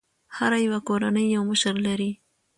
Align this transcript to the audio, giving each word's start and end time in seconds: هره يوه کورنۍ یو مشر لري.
هره 0.35 0.57
يوه 0.65 0.79
کورنۍ 0.87 1.25
یو 1.35 1.41
مشر 1.51 1.73
لري. 1.85 2.11